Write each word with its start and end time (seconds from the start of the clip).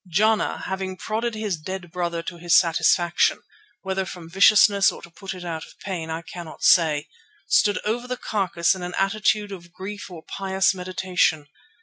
Jana, 0.09 0.63
having 0.65 0.97
prodded 0.97 1.35
his 1.35 1.57
dead 1.57 1.91
brother 1.91 2.23
to 2.23 2.37
his 2.37 2.57
satisfaction, 2.57 3.43
whether 3.83 4.03
from 4.03 4.31
viciousness 4.31 4.91
or 4.91 4.99
to 5.03 5.11
put 5.11 5.35
it 5.35 5.45
out 5.45 5.63
of 5.63 5.77
pain, 5.79 6.09
I 6.09 6.23
cannot 6.23 6.63
say, 6.63 7.07
stood 7.45 7.77
over 7.85 8.07
the 8.07 8.17
carcass 8.17 8.73
in 8.73 8.81
an 8.81 8.95
attitude 8.95 9.51
of 9.51 9.71
grief 9.71 10.09
or 10.09 10.23
pious 10.23 10.73
meditation. 10.73 11.45